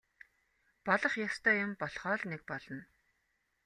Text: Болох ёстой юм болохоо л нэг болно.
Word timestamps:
Болох 0.85 1.13
ёстой 1.27 1.55
юм 1.65 1.71
болохоо 1.81 2.15
л 2.19 2.23
нэг 2.31 2.41
болно. 2.49 2.79